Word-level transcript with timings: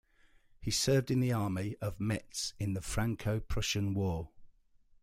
He 0.59 0.71
served 0.71 1.11
in 1.11 1.19
the 1.19 1.31
army 1.31 1.75
of 1.79 1.99
Metz 1.99 2.55
in 2.57 2.73
the 2.73 2.81
Franco-Prussian 2.81 3.93
War. 3.93 4.31